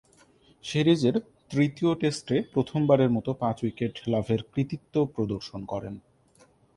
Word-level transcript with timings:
সিরিজের 0.63 1.15
তৃতীয় 1.51 1.91
টেস্টে 1.95 2.37
প্রথমবারের 2.53 3.09
মতো 3.09 3.31
পাঁচ 3.33 3.57
উইকেট 3.63 3.93
লাভের 4.07 4.41
কৃতিত্ব 4.53 4.95
প্রদর্শন 5.15 5.61
করেন। 5.65 5.95